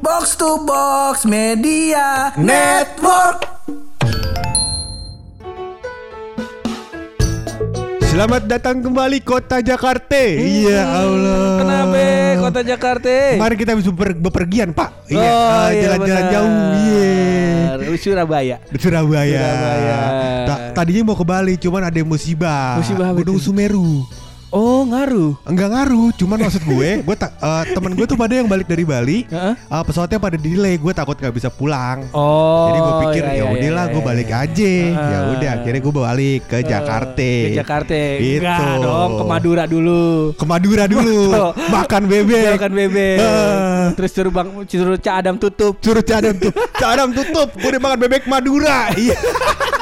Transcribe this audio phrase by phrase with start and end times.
[0.00, 3.44] Box to Box Media Network.
[8.02, 10.18] Selamat datang kembali kota Jakarta.
[10.34, 11.44] Iya Allah.
[11.62, 12.00] Kenapa
[12.42, 13.12] kota Jakarta?
[13.38, 14.90] Kemarin kita bisa ber- bepergian Pak.
[15.12, 16.32] Oh, ah, iya, jalan-jalan benar.
[16.32, 16.52] jauh.
[16.80, 17.12] Iya.
[17.96, 18.56] Surabaya.
[18.76, 19.40] Surabaya.
[19.40, 19.98] Surabaya.
[20.44, 22.80] Ta- tadinya mau ke Bali, cuman ada musibah.
[22.80, 23.46] Musibah apa Gunung itu?
[23.52, 24.04] Sumeru.
[24.50, 25.38] Oh ngaruh.
[25.46, 28.82] Enggak ngaruh, cuman maksud gue, gue tak eh, temen gue tuh pada yang balik dari
[28.82, 29.54] Bali, eh,
[29.86, 32.02] pesawatnya pada delay, gue takut nggak bisa pulang.
[32.10, 32.66] Oh.
[32.66, 34.72] Jadi gue pikir iya, ya iya, udahlah, iya, gue balik aja.
[34.90, 35.32] Ya Ah.
[35.38, 37.30] udah, akhirnya gue balik ke Jakarta.
[37.46, 37.94] Ke Jakarta.
[38.18, 38.42] Gitu.
[38.42, 40.02] Enggak dong, ke Madura dulu.
[40.34, 41.18] Ke Madura dulu,
[41.70, 42.50] makan bebek.
[42.58, 43.18] Makan bebek.
[43.22, 43.86] Ah.
[43.94, 45.78] Terus suruh Bang suruh Cak Adam tutup.
[45.78, 49.14] Suruh cadam tuh Cadam tutup Gue udah makan bebek Madura Iya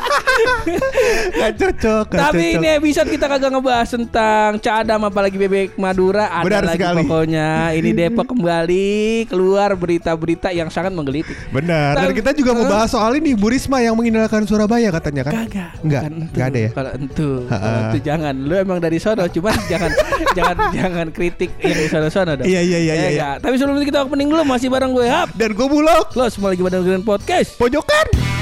[1.38, 2.58] Gak cocok gak Tapi cocok.
[2.58, 7.00] ini episode kita kagak ngebahas tentang Cak Adam apalagi bebek Madura ada Benar lagi sekali.
[7.00, 7.48] pokoknya.
[7.72, 8.88] Ini Depok kembali
[9.26, 11.34] keluar berita-berita yang sangat menggelitik.
[11.50, 15.32] Benar Dan kita juga mau bahas soal ini Bu Risma yang meninggalkan Surabaya katanya kan
[15.44, 15.70] Kagak.
[15.80, 16.02] Enggak.
[16.08, 18.34] Enggak ada ya Kalau entu, kalau entu jangan.
[18.38, 19.90] Lu emang dari sono, cuman jangan
[20.32, 22.46] jangan jangan kritik yang di sono-sono dong.
[22.46, 23.30] Iya, iya, iya, Ya, iya, ya.
[23.38, 25.28] Tapi sebelum itu kita opening dulu masih bareng gue Hap.
[25.34, 27.54] Dan gue bulog Lo semua lagi pada dengerin podcast.
[27.56, 28.37] Pojokan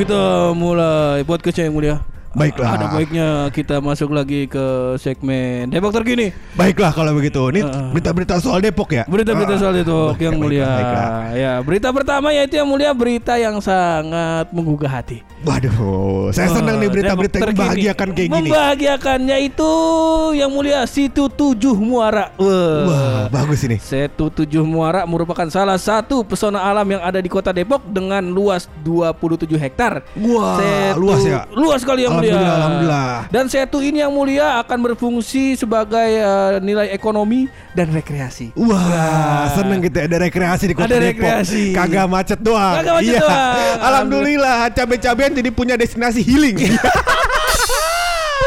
[0.00, 2.00] kita mulai podcast yang mulia.
[2.30, 2.78] Baiklah.
[2.78, 4.62] Ada baiknya kita masuk lagi ke
[4.96, 6.30] segmen Depok terkini.
[6.54, 10.62] Baiklah kalau begitu Ini berita-berita soal Depok ya Berita-berita soal itu baiklah, yang mulia.
[10.62, 11.08] baiklah, baiklah.
[11.34, 15.26] Ya, berita pertama yaitu yang mulia berita yang sangat menggugah hati.
[15.42, 19.70] Waduh Saya senang nih berita-berita Depok yang membahagiakan kayak gini Membahagiakan yaitu
[20.36, 22.30] yang mulia situ tujuh muara.
[22.38, 22.86] Wah.
[22.86, 27.50] Wah bagus ini Situ Tujuh Muara merupakan salah satu pesona alam yang ada di kota
[27.50, 30.04] Depok dengan luas 27 hektar.
[30.14, 32.30] Wah Setu- luas ya Luas sekali yang mulia.
[32.30, 33.10] Alhamdulillah, alhamdulillah.
[33.28, 38.52] Dan setu ini yang mulia akan berfungsi sebagai eh, nilai ekonomi dan rekreasi.
[38.54, 41.08] Wah, seneng gitu ada rekreasi di kota Ada Depok.
[41.16, 41.62] rekreasi.
[41.72, 42.80] Kagak macet doang.
[42.80, 43.20] Kagak macet Iya.
[43.22, 43.78] doang.
[43.80, 46.56] Alhamdulillah, cabe-cabean jadi punya destinasi healing.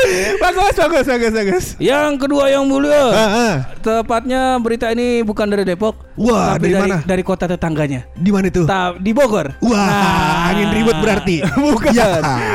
[0.44, 1.66] bagus, bagus, bagus, bagus.
[1.78, 3.54] Yang kedua yang mulia, Ah, ah.
[3.80, 6.98] tepatnya berita ini bukan dari Depok, Wah, tapi dari mana?
[7.02, 8.06] Dari kota tetangganya.
[8.14, 8.64] Di mana itu?
[8.64, 9.58] Ta- di Bogor.
[9.60, 10.50] Wah, Nah.
[10.50, 11.42] angin ribut berarti.
[11.64, 11.92] Bukan.
[11.92, 12.10] Ya.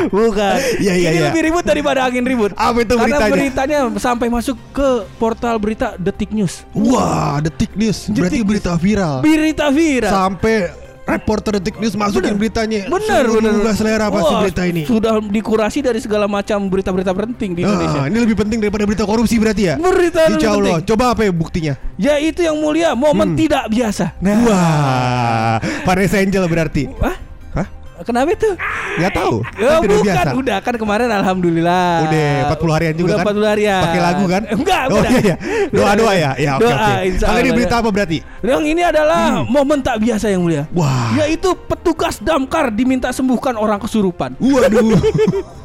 [0.07, 0.57] Bukan.
[0.79, 1.25] Iya, iya, Ini iya.
[1.29, 2.51] lebih ribut daripada angin ribut.
[2.53, 3.33] Apa itu Karena beritanya?
[3.33, 6.63] beritanya sampai masuk ke portal berita Detik News.
[6.71, 8.07] Wah, detik news.
[8.07, 9.19] Berarti Detik berita viral.
[9.19, 10.11] Berita viral.
[10.11, 10.55] Sampai
[11.17, 12.85] reporter detik news masukin beritanya.
[12.85, 13.49] Bener, bener.
[13.49, 14.83] menggugah selera pasti Wah, berita ini.
[14.85, 18.05] Sudah dikurasi dari segala macam berita-berita penting di Indonesia.
[18.05, 19.75] Ah, ini lebih penting daripada berita korupsi berarti ya?
[19.79, 20.77] Berita lebih Insya Allah.
[20.81, 20.89] penting.
[20.93, 21.73] Coba apa ya buktinya?
[21.97, 24.15] Yaitu yang mulia momen tidak biasa.
[24.21, 26.87] Nah, Wah, Vanessa Angel berarti.
[27.01, 27.28] Hah?
[28.01, 28.49] Kenapa itu?
[28.99, 29.35] Gak tahu.
[29.55, 30.29] Ya, Kan bukan, biasa.
[30.35, 31.89] udah kan kemarin alhamdulillah.
[32.03, 33.25] Udah 40 harian juga udah kan?
[33.35, 33.81] 40 harian.
[33.83, 34.41] Pakai lagu kan?
[34.57, 35.09] Enggak, Oh beda.
[35.09, 35.35] iya iya.
[35.69, 36.31] Doa-doa ya.
[36.35, 36.93] Ya oke Doa, oke.
[37.05, 37.81] insya Kali ini berita ya.
[37.81, 38.17] apa berarti?
[38.39, 40.63] Yang ini adalah momen tak biasa yang mulia.
[40.71, 41.11] Wah.
[41.17, 44.39] Yaitu petugas damkar diminta sembuhkan orang kesurupan.
[44.39, 44.95] Waduh.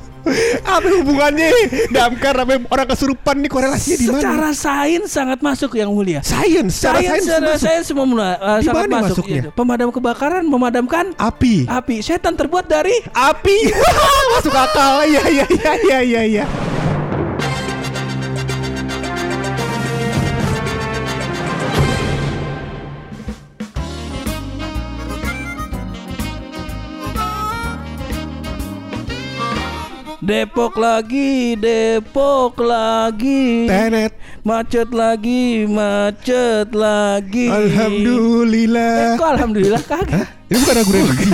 [0.65, 1.49] apa hubungannya
[1.93, 4.21] damkar sama orang kesurupan nih korelasinya di mana?
[4.21, 6.21] Secara sains sangat masuk yang mulia.
[6.25, 9.25] Sains, secara sains, secara sains semua uh, sangat mana masuk.
[9.25, 9.43] masuknya?
[9.49, 9.51] Iya.
[9.53, 11.69] Pemadam kebakaran memadamkan api.
[11.69, 11.97] api.
[12.01, 13.59] Setan terbuat dari Api.
[14.39, 15.07] Masuk akal.
[15.07, 16.45] Iya iya iya iya iya iya.
[30.25, 33.69] Depok lagi, Depok lagi.
[33.69, 34.17] Tenet.
[34.41, 37.53] Macet lagi, macet lagi.
[37.53, 39.21] Eh, Alhamdulillah.
[39.21, 40.25] kok alhamdulillah kagak?
[40.49, 41.29] Ini bukan lagu religi.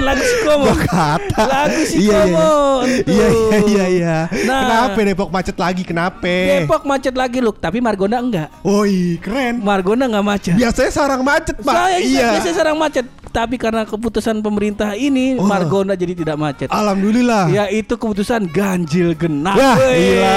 [0.00, 0.72] Bukan lagu Sikomo.
[0.80, 1.42] kata.
[1.44, 2.20] Lagu Iya, iya.
[2.24, 2.48] Sikomo.
[2.80, 3.10] entu.
[3.12, 4.16] Iya iya iya iya.
[4.48, 4.60] Nah.
[4.64, 5.82] Kenapa Depok macet lagi?
[5.84, 6.24] Kenapa?
[6.24, 8.48] Depok macet lagi loh, tapi Margonda enggak.
[8.62, 9.60] Woi, keren.
[9.60, 10.54] Margonda enggak macet.
[10.56, 11.74] Biasanya sarang macet, Pak.
[11.76, 12.28] Saya iya.
[12.32, 15.44] biasanya sarang macet, tapi karena keputusan pemerintah ini Oh.
[15.44, 16.68] Margonda jadi tidak macet.
[16.68, 17.52] Alhamdulillah.
[17.52, 19.54] Yaitu keputusan ganjil genap.
[19.54, 20.36] Wah, gila.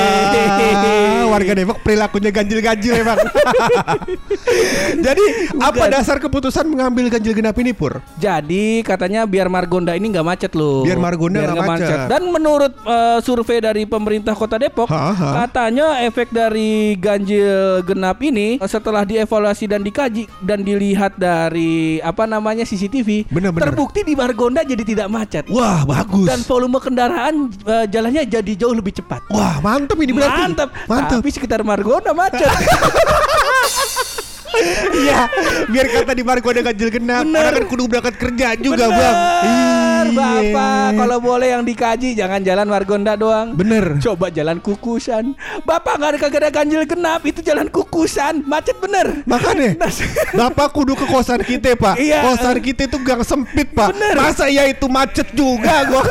[1.31, 3.17] Warga Depok perilakunya ganjil-ganjil emang.
[5.03, 5.25] Jadi,
[5.57, 5.89] apa Bukan.
[5.89, 7.99] dasar keputusan mengambil ganjil genap ini, Pur?
[8.15, 10.81] Jadi katanya biar Margonda ini nggak macet loh.
[10.81, 11.97] Biar Margonda nggak nggak macet.
[12.09, 15.29] Dan menurut eh, survei dari pemerintah Kota Depok, Ha, ha.
[15.39, 17.45] katanya efek dari ganjil
[17.83, 23.69] genap ini eh, setelah dievaluasi dan dikaji dan dilihat dari apa namanya CCTV, Bener-bener.
[23.69, 25.45] terbukti di Margonda jadi tidak macet.
[25.47, 26.25] Wah, bagus.
[26.25, 29.21] Dan volume kendaraan eh, jalannya jadi jauh lebih cepat.
[29.29, 30.41] Wah, mantep ini berarti.
[30.43, 30.69] Mantap.
[30.87, 31.19] Mantep.
[31.19, 32.47] Tapi sekitar Margonda macet.
[34.93, 35.21] Iya,
[35.69, 37.25] biar kata di Margonda ganjil genap.
[37.25, 37.41] Bener.
[37.41, 39.17] Orang kan kudu berangkat kerja juga, Bener, Bang.
[39.45, 39.92] Iya.
[40.09, 43.53] Bapak, kalau boleh yang dikaji jangan jalan Margonda doang.
[43.53, 43.95] bener.
[43.99, 45.31] Coba jalan kukusan.
[45.61, 49.23] Bapak nggak ada kagak ada ganjil genap, itu jalan kukusan, macet bener.
[49.23, 49.79] Makanya
[50.39, 52.25] Bapak kudu ke kosan kita pak Iya.
[52.25, 54.15] Kosan kita itu gang sempit pak Bener.
[54.15, 56.01] Masa ya itu macet juga gua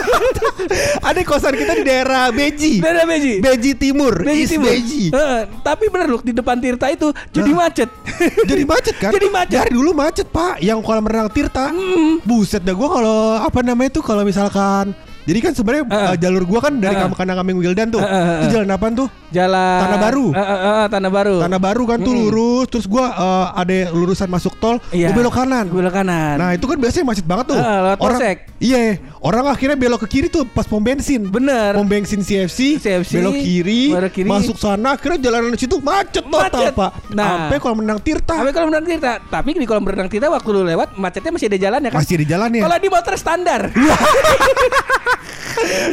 [1.02, 3.40] Ada kosan kita di daerah Beji Daerah Beji.
[3.40, 4.70] Beji Timur Beji East Timur.
[4.70, 7.88] Beji Heeh, tapi bener loh di depan Tirta itu jadi macet.
[8.50, 9.56] Jadi macet kan Jadi macet.
[9.58, 11.74] Dari dulu macet pak Yang kolam renang Tirta
[12.22, 16.08] Buset dah gua kalau Apa namanya itu Kalau misalkan jadi kan sebenarnya Heeh.
[16.12, 17.06] uh, jalur gua kan dari Heeh.
[17.06, 18.02] uh kandang kambing Wildan tuh.
[18.02, 18.54] Heeh, heeh, Itu heeh.
[18.58, 19.08] jalan apaan tuh?
[19.32, 20.26] Jalan Tanah Baru.
[20.30, 21.36] Heeh, heeh, heeh, Tanah Baru.
[21.40, 22.24] Tanah Baru kan tuh Mm-mm.
[22.28, 25.08] lurus, terus gua uh, ada lurusan masuk tol, Iya.
[25.08, 25.66] gua belok kanan.
[25.66, 26.36] Belok kanan.
[26.36, 27.58] Nah itu kan biasanya macet banget tuh.
[27.58, 28.36] Ah, lewat orang, Polsek.
[28.58, 28.80] iya,
[29.18, 31.24] orang akhirnya belok ke kiri tuh pas pom bensin.
[31.24, 31.72] Bener.
[31.72, 34.28] Pom bensin CFC, CFC, belok kiri, belok kiri.
[34.28, 36.74] masuk sana, akhirnya jalanan situ macet total Macet.
[36.74, 36.90] pak.
[37.10, 37.48] Nah.
[37.48, 40.62] Sampai kalau menang Tirta Tapi kalau berenang Tirta, tapi di kolam berenang Tirta waktu lu
[40.62, 41.98] lewat macetnya masih ada jalannya kan?
[41.98, 42.62] masih di jalan ya.
[42.62, 43.60] Kalau di motor standar.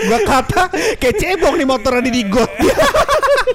[0.07, 0.63] gua kata
[0.97, 2.50] kayak cebong nih motornya di digot.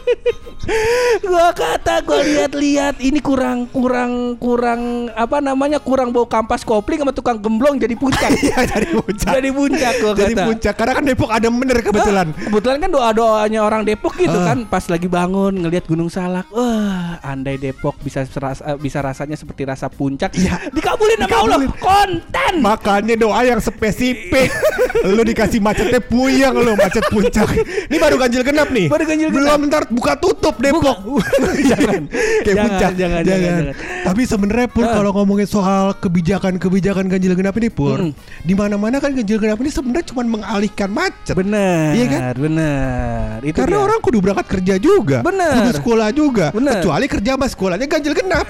[1.24, 4.80] gua kata gua lihat-lihat ini kurang kurang kurang
[5.12, 8.30] apa namanya kurang bau kampas kopling sama tukang gemblong jadi puncak.
[8.44, 9.32] Iya dari puncak.
[9.32, 10.44] jadi puncak gua Jadi kata.
[10.44, 12.26] puncak karena kan Depok ada bener kebetulan.
[12.28, 14.46] Ah, kebetulan kan doa-doanya orang Depok gitu Ah.
[14.46, 16.44] kan pas lagi bangun ngelihat Gunung Salak.
[16.50, 20.32] Wah, andai Depok bisa serasa, bisa rasanya seperti rasa puncak.
[20.34, 20.68] Iya.
[20.70, 21.58] Dikabulin sama Allah.
[21.74, 22.52] Konten.
[22.56, 24.48] Makanya doa yang spesifik
[25.06, 27.50] Lu dikasih macetnya puyeng lu Macet puncak
[27.90, 29.58] Ini baru ganjil genap nih Baru ganjil genap.
[29.58, 30.98] Belum ntar buka tutup Depok
[31.70, 32.02] Jangan.
[32.42, 33.64] Kayak Jangan, puncak jangan, jangan, jangan.
[34.04, 34.92] Tapi sebenarnya pun Ah.
[34.92, 38.12] kalau ngomongin soal kebijakan-kebijakan ganjil genap ini pur Mm.
[38.42, 41.94] di mana mana kan ganjil genap ini sebenarnya cuma mengalihkan macet Bener.
[41.94, 42.20] Iya kan?
[42.34, 43.36] Bener.
[43.42, 43.84] Itu Karena dia.
[43.84, 45.52] orang kudu berangkat kerja juga Bener.
[45.56, 46.72] Kudu sekolah juga Bener.
[46.76, 48.44] Kecuali kerja sama sekolahnya ganjil genap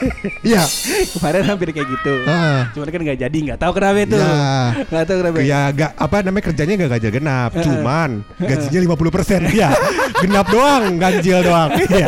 [0.46, 0.62] Iya
[1.10, 2.14] kemarin hampir kayak gitu.
[2.24, 2.68] Ah.
[2.70, 4.16] Cuman kan nggak jadi, nggak tahu kenapa itu.
[4.16, 4.34] Ya.
[4.84, 5.36] Nggak tahu kenapa.
[5.40, 9.68] Ya gak apa namanya kerjanya gak ganjil genap, Eh, cuman gajinya 50% ya.
[10.18, 11.70] genap doang, ganjil doang.
[11.90, 12.06] Iya.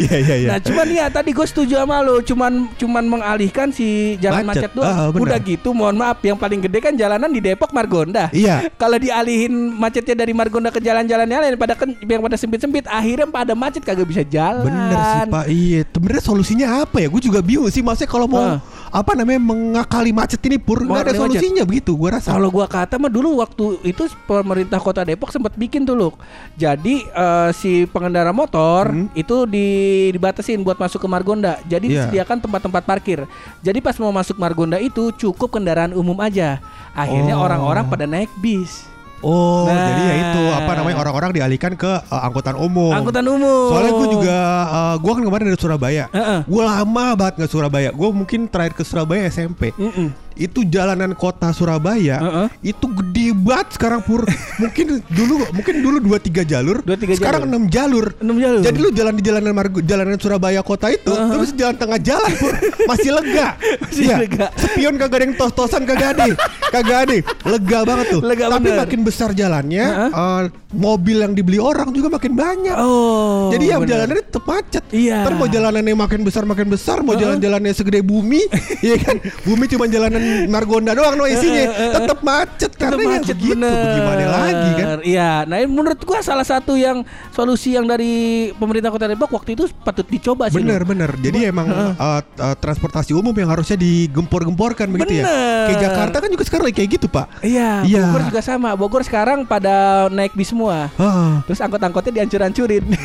[0.00, 0.48] Iya iya iya.
[0.48, 4.64] Nah cuman ya tadi gue setuju sama lo Cuman cuman mengalihkan si jalan Macet.
[4.64, 5.20] macet, doang benar.
[5.20, 8.72] Udah gitu mohon maaf Yang paling gede kan jalanan di Depok Margonda Iya.
[8.74, 13.52] Kalau dialihin macetnya dari Margonda ke jalan-jalan yang lain Pada yang pada sempit-sempit Akhirnya pada
[13.52, 15.80] macet kagak bisa jalan Bener sih Pak, iya.
[15.84, 17.08] Sebenarnya solusinya apa ya?
[17.08, 17.84] Gue juga bingung sih.
[17.84, 18.58] Maksudnya kalau mau Ah.
[18.92, 21.40] Apa namanya mengakali macet ini pur nggak ada Mengakali macet.
[21.40, 21.90] solusinya begitu.
[21.92, 22.28] Gue rasa.
[22.30, 26.12] Kalau gua kata mah dulu waktu itu pemerintah kota Depok sempat bikin tuh loh.
[26.54, 29.08] Jadi eh, si pengendara motor Hmm.
[29.14, 29.68] itu di,
[30.10, 31.56] dibatasin buat masuk ke Margonda.
[31.64, 32.04] Jadi Iya.
[32.04, 33.24] disediakan tempat-tempat parkir.
[33.58, 36.60] Jadi pas mau masuk Margonda itu cukup kendaraan umum aja.
[36.92, 37.42] Akhirnya Oh.
[37.42, 38.91] orang-orang pada naik bis.
[39.22, 39.78] Oh, Nah.
[39.88, 42.90] jadi ya itu apa namanya orang-orang dialihkan ke uh, angkutan umum.
[42.90, 43.70] Angkutan umum.
[43.70, 44.36] Soalnya gue juga,
[44.66, 46.04] uh, gue kan kemarin dari Surabaya.
[46.10, 46.38] Heeh.
[46.44, 47.90] Gue lama banget nggak Surabaya.
[47.90, 49.70] Gue mungkin terakhir ke Surabaya SMP.
[49.74, 50.10] Mm-mm.
[50.34, 52.48] Itu jalanan kota Surabaya Heeh.
[52.64, 54.24] itu gede banget sekarang pur.
[54.62, 56.80] mungkin dulu mungkin dulu dua tiga jalur.
[56.80, 58.12] Dua, tiga sekarang enam jalur.
[58.18, 58.60] Enam jalur.
[58.60, 62.52] Jadi lu jalan di jalanan Margo, jalanan Surabaya kota itu, terus jalan tengah jalan pur
[62.90, 63.54] masih lega.
[63.80, 64.16] Masih Iya.
[64.18, 64.46] lega.
[64.54, 66.24] Spion kagak ada yang tos-tosan kagak ada.
[66.74, 67.16] kagak ada.
[67.46, 68.20] Lega banget tuh.
[68.22, 68.78] Lega Tapi bener.
[68.80, 70.10] makin besar jalannya, Heeh.
[70.10, 70.42] eh,
[70.72, 72.76] mobil yang dibeli orang juga makin banyak.
[72.76, 73.52] Oh.
[73.52, 74.04] Jadi yang benar.
[74.04, 74.84] jalanannya tetap macet.
[74.88, 75.16] Iya.
[75.22, 77.22] Ntar mau jalanannya makin besar makin besar, mau Heeh.
[77.22, 78.40] jalan-jalannya segede bumi,
[78.86, 79.16] iya kan?
[79.44, 83.52] Bumi cuma jalanan Margonda doang no isinya, tetap macet Tetep karena macet, ya begitu.
[83.54, 83.76] bener.
[83.76, 84.91] Bagaimana lagi kan?
[85.02, 87.02] Iya, nah menurut gua salah satu yang
[87.34, 90.62] solusi yang dari pemerintah Kota Depok waktu itu patut dicoba sih.
[90.62, 91.10] Bener bener.
[91.18, 91.92] Jadi emang uh,
[92.22, 95.24] uh, transportasi umum yang harusnya digempor-gemporkan begitu ya.
[95.68, 97.26] Kayak Jakarta kan juga sekarang kayak gitu pak.
[97.42, 98.06] Iya, Iya.
[98.08, 98.70] Bogor juga sama.
[98.78, 100.88] Bogor sekarang pada naik bis semua.
[100.96, 102.84] Ah, Terus angkot-angkotnya dihancur-hancurin.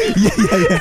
[0.00, 0.78] Iya iya iya.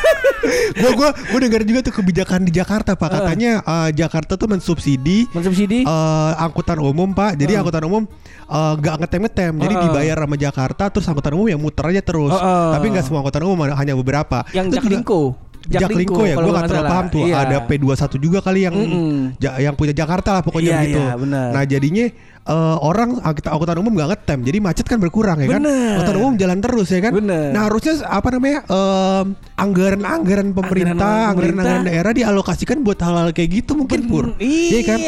[0.75, 3.09] Gua gua gua dengar juga tuh kebijakan di Jakarta pak.
[3.11, 5.83] Katanya uh, Jakarta tuh mensubsidi Mensubsidi.
[5.83, 7.35] eh, angkutan umum pak.
[7.35, 7.61] Jadi Heeh.
[7.61, 8.03] angkutan umum
[8.45, 9.53] eh, nggak ngetem ngetem.
[9.59, 9.85] Jadi Heeh.
[9.85, 12.31] dibayar sama Jakarta terus angkutan umum yang muter aja terus.
[12.31, 12.69] Heeh.
[12.73, 14.41] Tapi nggak semua angkutan umum hanya beberapa.
[14.51, 15.35] yang Jaklingko.
[15.59, 17.23] Jaklingko ya, gue gak terlalu paham tuh.
[17.27, 17.35] Iya.
[17.43, 19.35] Ada P21 juga kali yang Mm-mm.
[19.38, 21.01] ja- yang punya Jakarta lah pokoknya Iya, gitu.
[21.03, 21.13] iya.
[21.51, 22.05] Nah jadinya
[22.41, 25.62] eh, orang angkutan umum gak ngetem, jadi macet kan berkurang ya kan.
[25.63, 27.12] Angkutan umum jalan terus ya kan.
[27.13, 27.51] Bener.
[27.51, 33.72] Nah harusnya apa namanya em, anggaran-anggaran pemerintah, Anggaran anggaran-anggaran daerah dialokasikan buat hal-hal kayak gitu
[33.74, 34.25] mungkin Ben- pur.
[34.38, 35.00] iya, kan.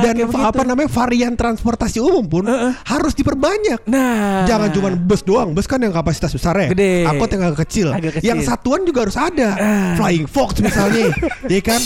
[0.00, 0.68] Dan kayak va- apa begitu.
[0.68, 2.72] namanya varian transportasi umum pun Heeh.
[2.84, 3.80] harus diperbanyak.
[3.84, 6.68] Nah, Jangan cuma bus doang, bus kan yang kapasitas besar ya.
[6.70, 7.04] Gede.
[7.04, 7.88] Angkot yang agak kecil.
[7.90, 8.26] Agak kecil.
[8.26, 9.48] Yang satuan juga harus ada.
[9.54, 9.92] Ah.
[9.94, 11.10] Flying Fox misalnya,
[11.52, 11.80] ya kan?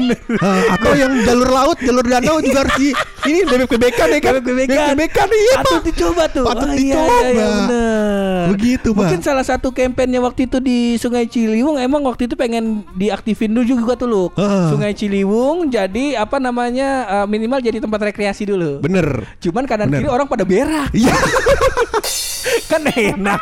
[0.00, 2.88] Eh, atau yang jalur laut, jalur danau juga harus di
[3.26, 4.32] ini BPKBK ya kan?
[4.38, 4.70] BPKBK.
[4.70, 5.82] BPKBK nih ya, Patut Pak.
[5.84, 6.44] dicoba tuh.
[6.44, 7.04] Patut Oh, iya, dicoba.
[7.10, 8.42] Iya, iya, bener.
[8.50, 8.98] begitu, Pak.
[8.98, 13.64] Mungkin salah satu kampanyenya waktu itu di Sungai Ciliwung emang waktu itu pengen diaktifin dulu
[13.66, 14.24] juga tuh lu.
[14.32, 14.66] Heeh.
[14.70, 16.88] Sungai Ciliwung jadi apa namanya
[17.20, 18.80] eh, minimal jadi tempat rekreasi dulu.
[18.80, 19.26] Bener.
[19.38, 20.04] Cuman kanan Bener.
[20.04, 20.88] kiri orang pada berak.
[20.92, 21.12] Iya.
[22.72, 23.40] kan enak.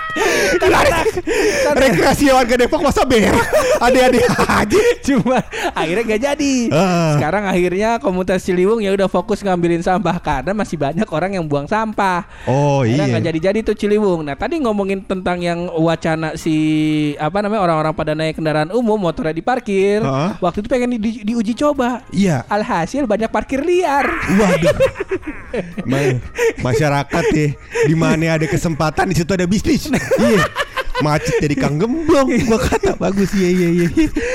[0.56, 1.06] Kan enak.
[1.62, 1.82] Kan enak.
[1.84, 3.36] Rekreasi warga Depok masa berak.
[3.84, 4.80] Adik-adik aja.
[5.04, 5.38] Cuma
[5.76, 6.54] akhirnya gak jadi.
[6.72, 7.12] Ah.
[7.16, 11.68] Sekarang akhirnya komunitas Ciliwung ya udah fokus ngambilin sampah karena masih banyak orang yang buang
[11.68, 12.24] sampah.
[12.48, 13.12] Oh Akhirnya iya.
[13.12, 14.24] nggak jadi-jadi tuh Ciliwung.
[14.24, 16.56] Nah tadi ngomongin tentang yang wacana si
[17.20, 20.00] apa namanya orang-orang pada naik kendaraan umum motornya diparkir.
[20.00, 20.30] Heeh.
[20.40, 22.00] Waktu itu pengen di- diuji coba.
[22.10, 22.48] Iya.
[22.48, 24.08] Alhasil banyak parkir liar.
[24.08, 24.76] Waduh.
[25.90, 26.20] Ma-
[26.60, 27.48] masyarakat ya
[27.88, 29.90] di mana ada kesempatan di situ ada bisnis.
[30.18, 30.44] Iya.
[30.98, 32.26] Macet jadi kang gemblong.
[32.50, 33.86] Gua kata bagus iya iya iya.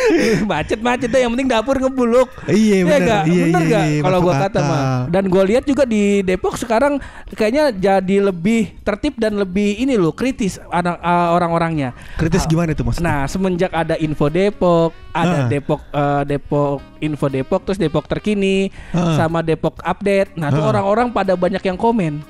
[0.52, 2.32] Macet-macet deh yang penting dapur ngebuluk.
[2.48, 3.00] Iya, bener.
[3.04, 3.24] nggak?
[3.28, 4.84] Iya, bener iya, iya, Kalau gua kata mah.
[5.12, 7.04] Dan gue lihat juga di Depok sekarang
[7.36, 11.92] kayaknya jadi lebih tertib dan lebih ini loh kritis anak uh, orang-orangnya.
[12.16, 13.12] Kritis gimana tuh maksudnya?
[13.12, 15.50] Nah, semenjak ada info Depok, ada Ah.
[15.52, 19.20] Depok eh, Depok info Depok terus Depok terkini Ah.
[19.20, 20.40] sama Depok update.
[20.40, 22.24] Nah, tuh orang-orang pada banyak yang komen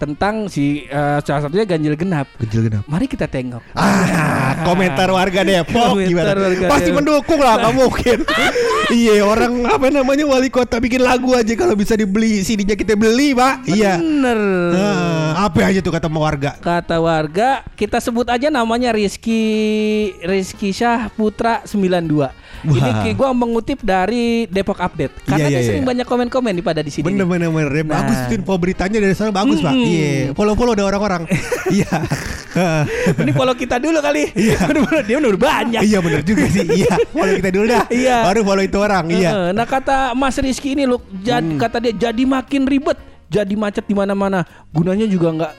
[0.00, 2.24] tentang si eh, salah satunya ganjil genap.
[2.34, 2.88] Kecil genap.
[2.88, 3.60] Mari kita tengok.
[3.72, 6.32] Ah, komentar warga Depok gimana?
[6.32, 6.96] warga Pasti Depok.
[6.96, 8.18] mendukung lah, nggak mungkin.
[8.96, 13.36] iya, orang apa namanya wali kota bikin lagu aja kalau bisa dibeli CD-nya kita beli,
[13.36, 13.68] Pak.
[13.68, 14.00] Iya.
[14.00, 14.40] Bener.
[14.72, 16.56] Ah, apa aja tuh kata warga?
[16.56, 19.42] Kata warga, kita sebut aja namanya Rizky
[20.18, 22.32] Rizky Syah Putra 92.
[22.60, 23.00] Ini Wah.
[23.02, 25.24] ki- gua mengutip dari Depok Update.
[25.24, 25.90] Karena Iya, dia iya, sering iya.
[25.90, 27.04] banyak komen-komen pada di sini.
[27.04, 27.30] Bener nih.
[27.30, 27.96] bener bener Ya, Nah.
[28.02, 29.88] Bagus itu info beritanya dari sana bagus pak Mm-mm.
[29.90, 31.26] Iya Follow follow ada orang-orang
[31.76, 31.90] Iya
[33.16, 34.30] Ini follow kita dulu kali.
[34.40, 34.58] Iya.
[35.02, 35.80] dia udah banyak.
[35.82, 38.16] Iya bener juga sih Iya Follow kita dulu dah Iya.
[38.24, 42.22] Baru follow itu orang Iya Nah kata Mas Rizky ini loh, jad- kata dia jadi
[42.22, 44.42] makin ribet, jadi macet di mana-mana.
[44.70, 45.52] Gunanya juga nggak,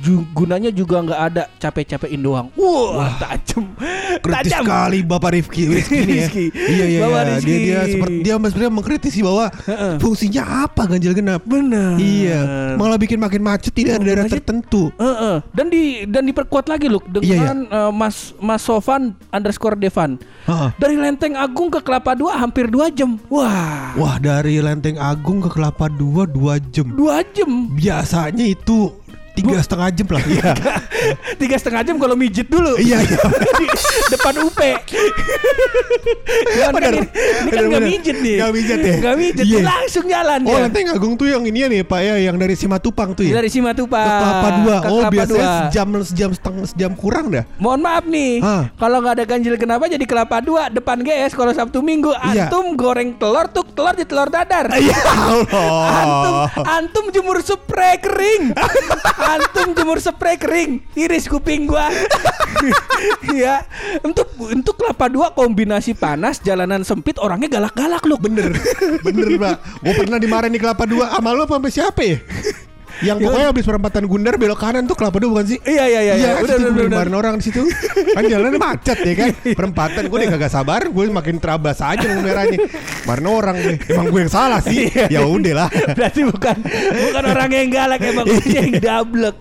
[0.00, 2.48] ju- gunanya juga nggak ada capek-capekin doang.
[2.54, 3.70] Wah, tajam,
[4.18, 4.64] Kritis tajam.
[4.64, 6.44] sekali Bapak Rifki Rifki ini ya Rizky.
[6.50, 7.28] Iya iya Bapak iya.
[7.30, 7.46] Rizky.
[7.46, 9.46] Dia dia seperti dia sebenarnya mengkritisi bahwa
[10.00, 11.94] Fungsinya apa ganjil genap Bener.
[11.96, 12.40] Iya
[12.74, 15.36] Malah bikin makin macet Tidak ada daerah tertentu Heeh.
[15.52, 20.18] Dan di dan diperkuat lagi loh Iya, dengan eh, Mas Mas Sofan underscore Devan.
[20.46, 20.68] Heeh.
[20.76, 23.16] Dari Lenteng Agung ke Kelapa Dua hampir dua jam.
[23.30, 27.70] Wah, Wah dari Lenteng Agung ke Kelapa Dua Dua jam dua jam.
[27.70, 28.90] Biasanya itu
[29.30, 30.52] Tiga setengah jam lah Iya
[31.36, 32.76] Tiga setengah jam kalau mijit dulu.
[32.76, 33.18] Iya iya
[34.10, 34.58] depan UP.
[34.60, 34.80] Cuman
[36.60, 36.92] kan Bener.
[36.92, 38.34] ini, ini kan Bener, nggak mijit nih.
[38.36, 38.94] Nggak mijit ya?
[38.96, 39.60] Nggak mijit, Iya.
[39.62, 40.58] langsung jalan Oh dia.
[40.62, 43.48] Lenteng Agung tuh yang ini ya nih Pak ya Yang dari Simatupang tuh ya Dari
[43.48, 45.58] Simatupang Ke Kelapa Dua ke Oh Kelapa biasanya Dua.
[45.62, 48.32] sejam sejam setengah sejam kurang dah Mohon maaf nih,
[48.74, 52.46] kalau nggak ada ganjil kenapa jadi kelapa dua depan GS kalau Sabtu Minggu Iya.
[52.46, 54.66] antum goreng telur tuh telur di telur dadar.
[54.74, 58.52] Ya Antum Allah antum jemur spray kering.
[59.20, 60.80] antum jemur spray kering.
[60.96, 61.92] Iris kuping gua.
[63.36, 63.64] ya,
[64.00, 68.20] untuk untuk kelapa dua kombinasi panas, jalanan sempit, orangnya galak-galak lu.
[68.20, 68.52] Bener
[69.00, 72.18] Bener Pak Gue pernah dimarahin di Kelapa Dua Sama lu apa sampai siapa ya
[73.00, 76.14] Yang pokoknya habis perempatan Gundar belok kanan tuh Kelapa Dua bukan sih Iya iya iya.
[76.16, 76.30] iya.
[76.44, 77.64] Udah, udah, udah, orang di situ.
[78.16, 79.28] Kan jalannya macet ya kan.
[79.58, 82.58] Perempatan gue udah kagak sabar, gue makin terabas aja merahnya.
[83.04, 84.88] Kemarin orang gue, emang gue yang salah sih.
[85.08, 85.68] ya udah lah.
[85.96, 86.56] Berarti bukan
[87.10, 89.36] bukan orang yang galak emang punya yang dablek.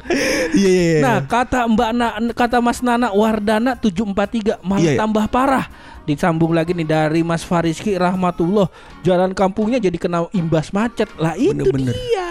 [0.56, 0.84] Iya iya.
[0.96, 1.00] iya.
[1.04, 5.00] Nah, kata Mbak Na, kata Mas Nana Wardana 743 malah Iya, iya.
[5.00, 5.66] tambah parah.
[6.10, 8.66] Disambung lagi nih dari Mas Fariski rahmatullah,
[9.02, 11.06] jalan kampungnya jadi kena imbas macet.
[11.16, 11.94] Lah itu Bener-bener.
[11.94, 12.30] dia.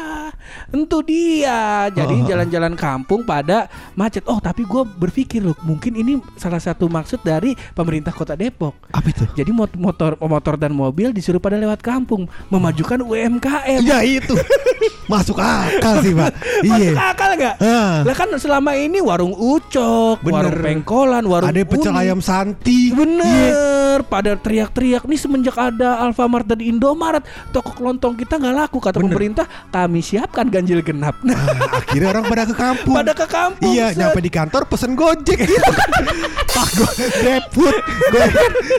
[0.69, 1.87] Itu dia.
[1.89, 2.27] Jadi Oh, oh.
[2.27, 4.25] jalan-jalan kampung pada macet.
[4.25, 8.75] Oh, tapi gue berpikir loh, mungkin ini salah satu maksud dari pemerintah Kota Depok.
[8.89, 9.25] apa itu?
[9.35, 13.81] Jadi mot- motor motor dan mobil disuruh pada lewat kampung, memajukan UMKM.
[13.81, 14.35] Ya itu.
[15.13, 16.33] Masuk akal sih, Pak.
[16.63, 16.93] Masuk Iya.
[17.07, 17.55] akal nggak?
[17.59, 17.97] Ah.
[18.03, 20.49] Lah kan selama ini warung ucok, Bener.
[20.49, 22.89] warung pengkolan, warung Ada pecel ayam santi.
[22.91, 23.53] Iya.
[23.99, 27.19] Bener, pada teriak-teriak nih semenjak ada Alfamart dan Indomaret,
[27.51, 29.11] toko kelontong kita nggak laku kata Bener.
[29.11, 29.47] pemerintah.
[29.75, 31.19] Kami siapkan ganjil genap.
[31.27, 32.95] Nah, Ah, akhirnya orang pada ke kampung.
[32.95, 33.75] pada ke kampung.
[33.75, 33.99] Iya, set.
[33.99, 35.73] nyampe di kantor pesen Gojek gitu.
[36.55, 37.77] Pak go, GrabFood,
[38.07, 38.23] Go,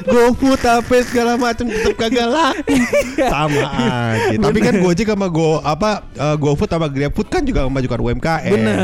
[0.08, 2.76] GoFood apa segala macam tetap kagak laku.
[3.20, 4.40] Sama aja.
[4.40, 4.74] Tapi kan.
[4.80, 8.52] Gojek sama Go apa eh, GoFood sama GrabFood kan juga memajukan UMKM.
[8.56, 8.78] Bener.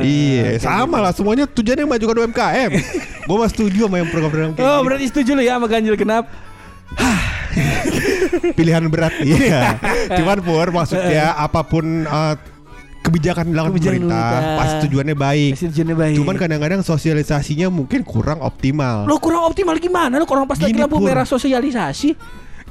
[0.00, 2.72] Iya, sama lah semuanya tujuannya memajukan UMKM.
[3.28, 4.86] Gue mah setuju sama yang program-program kayak Oh gini.
[4.88, 6.24] berarti setuju lo ya sama ganjil genap?
[8.56, 9.76] Pilihan berat iya.
[10.16, 12.34] Cuman Pur maksudnya apa pun eh,
[12.98, 15.52] kebijakan dilakukan Kebijakan pemerintah pasti tujuannya baik.
[15.56, 16.14] Tujuannya baik.
[16.16, 19.04] Cuman kadang-kadang sosialisasinya mungkin kurang optimal.
[19.04, 20.16] lo kurang optimal gimana?
[20.16, 22.16] Lo kurang pas lagi lampu merah sosialisasi.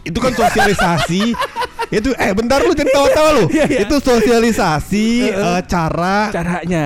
[0.02, 1.38] Itu kan sosialisasi.
[1.98, 3.44] itu eh bentar lu jangan tawa-tawa lu.
[3.48, 3.80] Iya, iya.
[3.88, 5.56] Itu sosialisasi Heeh.
[5.58, 6.86] eh, cara Caranya.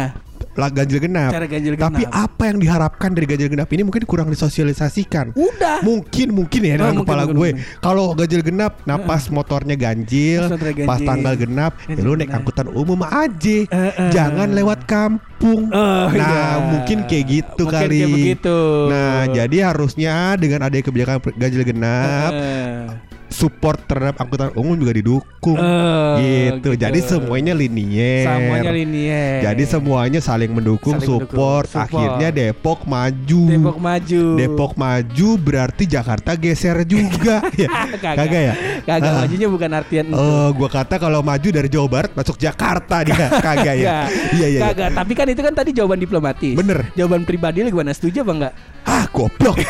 [0.54, 1.32] Ganjil genap.
[1.32, 2.12] Cara ganjil Tapi genap.
[2.14, 5.32] apa yang diharapkan dari ganjil genap ini mungkin kurang disosialisasikan.
[5.32, 5.80] Udah.
[5.82, 7.50] Mungkin mungkin ya Oh, dalam mungkin, kepala mungkin, gue.
[7.80, 11.08] Kalau ganjil genap, nah pas motornya ganjil, Pas motornya pas ganjil.
[11.08, 13.58] tanggal genap, ya Ganjil lu naik angkutan umum aja.
[13.64, 14.12] Eh, eh.
[14.12, 15.72] Jangan lewat kampung.
[15.72, 16.44] Oh, nah, iya.
[16.62, 17.98] mungkin kayak gitu Mungkin kali.
[17.98, 18.58] kayak begitu.
[18.88, 22.86] Nah, jadi harusnya dengan adanya kebijakan ganjil genap, Eh.
[23.32, 25.58] Support terhadap angkutan umum juga didukung.
[25.58, 26.76] Oh, gitu.
[26.76, 26.84] gitu.
[26.84, 28.28] Jadi semuanya linier.
[28.28, 29.40] Semuanya linier.
[29.42, 31.66] Jadi semuanya saling mendukung, Saling support.
[31.66, 31.88] mendukung, support.
[31.90, 33.42] Akhirnya Depok maju.
[33.48, 34.24] Depok maju.
[34.38, 37.40] Depok maju berarti Jakarta geser juga.
[37.62, 37.70] ya.
[37.72, 38.14] Kagak.
[38.20, 38.54] Kagak ya?
[38.84, 39.20] Kagak Ah.
[39.26, 40.16] majunya bukan artian itu.
[40.16, 43.28] Oh, gua kata kalau maju dari Jawa Barat masuk Jakarta dia.
[43.48, 43.80] Kagak ya?
[43.80, 43.98] Iya
[44.36, 44.48] iya.
[44.48, 44.62] iya.
[44.70, 46.54] Kagak, tapi kan itu kan tadi jawaban diplomatis.
[46.54, 46.92] Bener.
[46.94, 47.96] Jawaban pribadi lu gimana?
[47.96, 48.54] Setuju apa enggak?
[48.86, 49.58] Ah, goblok.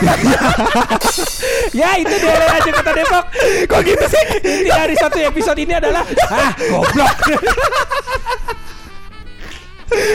[1.71, 3.25] Ya itu daerah aja kota Depok.
[3.63, 4.23] Kok gitu sih?
[4.43, 7.15] Inti dari satu episode ini adalah ah goblok.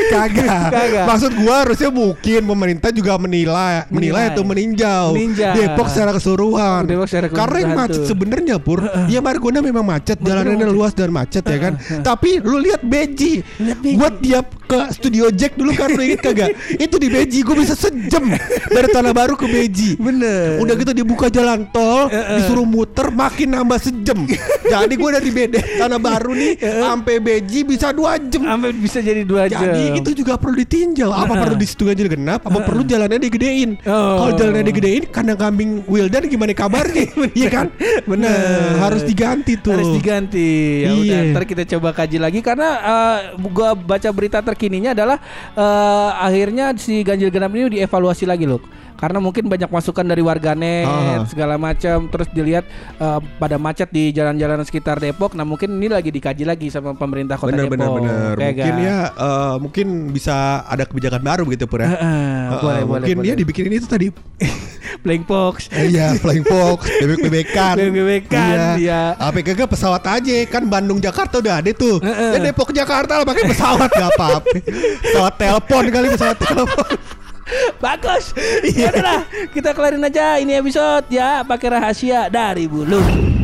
[0.07, 0.71] Kagak.
[0.73, 1.05] Kagak.
[1.07, 4.25] Maksud gua harusnya mungkin pemerintah juga menilai, menilai Menilai.
[4.33, 5.53] atau meninjau Meninjau.
[5.55, 6.81] Depok secara keseluruhan.
[6.87, 11.45] Depok secara Karena yang macet sebenarnya pur, ya Margonda memang macet, jalanannya luas dan macet
[11.45, 11.73] ya kan.
[12.01, 13.95] Tapi lu lihat Beji, Lihat Beji.
[13.97, 16.55] gua tiap ke Studio Jack dulu kan lu inget kagak?
[16.85, 18.25] Itu di Beji gua bisa sejam
[18.67, 19.97] dari Tanah Baru ke Beji.
[19.97, 20.59] Bener.
[20.59, 24.25] Udah gitu dibuka jalan tol, disuruh muter makin nambah sejam.
[24.65, 28.43] Jadi gua dari Bede Tanah Baru nih sampai Beji bisa dua jam.
[28.43, 29.66] Sampai bisa jadi dua jam.
[29.67, 31.11] Jadi itu juga perlu ditinjau.
[31.11, 31.43] Apa Heeh.
[31.43, 32.41] perlu di situ ganjil genap?
[32.47, 33.71] Apa perlu jalannya digedein?
[33.83, 34.23] Oh.
[34.23, 37.07] Kalau jalannya digedein, kandang kambing Wildan gimana kabarnya?
[37.39, 37.67] Iya kan?
[38.07, 38.33] Bener.
[38.33, 39.75] Nah, harus diganti tuh.
[39.77, 40.85] Harus diganti.
[40.87, 41.33] Ya udah, Iya.
[41.35, 43.17] ntar kita coba kaji lagi karena eh,
[43.51, 45.19] gua baca berita terkininya adalah
[45.53, 48.63] eh, akhirnya si ganjil genap ini dievaluasi lagi loh.
[48.97, 51.23] Karena mungkin banyak masukan dari warganet Ah.
[51.25, 52.65] segala macam terus dilihat
[52.97, 55.33] eh, pada macet di jalan-jalan sekitar Depok.
[55.33, 57.77] Nah, mungkin ini lagi dikaji lagi sama pemerintah Kota Bener Depok.
[57.77, 58.35] bener bener.
[58.35, 58.83] Ya Mungkin kan?
[58.83, 61.89] ya eh, mungkin bisa ada kebijakan baru gitu pur ya.
[61.89, 63.27] Heeh, Heeh, boleh, boleh, mungkin boleh.
[63.27, 64.09] dia dibikin itu tadi.
[65.27, 65.71] Box.
[65.71, 67.75] Eh, Iya, flying fox, bebek-bebekan.
[67.79, 69.15] Bebek-bebekan, iya.
[69.15, 71.99] Apa kagak pesawat aja kan Bandung Jakarta udah ada tuh.
[72.01, 72.33] Heeh.
[72.35, 74.51] Ya Depok Jakarta lah pakai pesawat gak apa-apa.
[75.05, 76.91] pesawat telepon kali pesawat telepon.
[77.79, 78.35] Bagus.
[78.67, 78.91] Iya.
[78.91, 79.21] Ya udah lah,
[79.55, 83.36] kita kelarin aja ini episode ya pakai rahasia dari bulu.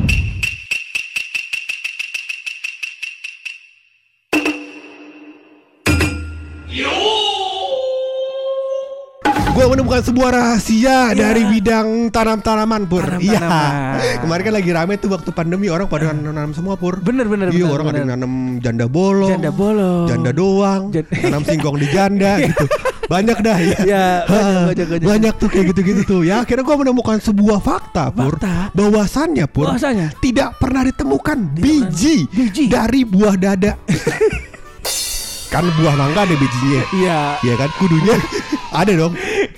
[9.92, 13.04] Menemukan sebuah rahasia dari bidang tanam-tanaman pur.
[13.20, 13.36] Iya.
[13.36, 14.20] Tanam-tanaman.
[14.24, 16.96] Kemarin kan lagi rame tuh waktu pandemi orang pada nanam semua pur.
[16.96, 18.24] Bener, bener, Iya bener, orang ada yang bener.
[18.24, 18.32] nanam
[18.64, 19.28] janda bolong.
[19.36, 20.08] Janda bolong.
[20.08, 20.82] Janda doang.
[20.96, 22.64] Jan- Nanam singkong di janda gitu.
[23.04, 23.78] Banyak dah ya.
[23.84, 25.08] Ya, banyak, banyak, banyak.
[25.12, 26.20] banyak tuh kayak gitu-gitu tuh.
[26.24, 28.40] Ya akhirnya gue menemukan sebuah fakta pur.
[28.40, 28.72] Fakta?
[28.72, 29.68] Bahwasannya pur.
[29.68, 30.16] Bahwasannya?
[30.24, 32.72] Tidak pernah ditemukan biji, Biji?
[32.72, 33.76] dari buah dada.
[35.52, 36.80] kan buah mangga ada bijinya.
[36.96, 37.20] Iya.
[37.44, 38.16] Iya kan kudunya
[38.80, 39.12] ada dong.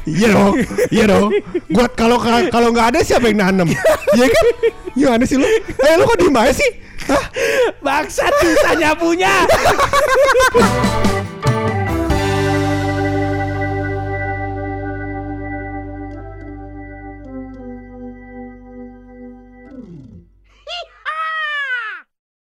[0.04, 0.54] Iya dong.
[0.92, 1.30] Iya dong.
[1.72, 2.20] Gua kalau
[2.52, 3.68] kalau nggak ada siapa yang nanam?
[4.12, 4.46] Iya kan?
[4.94, 5.48] Gimana sih lu?
[5.48, 6.70] Eh lu kok diem aja sih?
[7.08, 7.24] Hah?
[7.84, 9.44] Bangsat susah nyapunya.